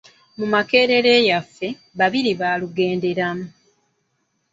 [0.37, 1.67] "Mu Makerere yaffe,
[1.99, 3.45] babiri baalugenderamu."